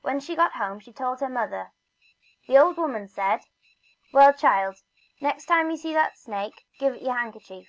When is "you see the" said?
5.70-6.10